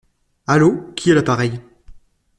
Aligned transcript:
Allo, 0.47 0.93
qui 0.95 1.09
est 1.11 1.11
à 1.11 1.15
l'appareil? 1.17 1.61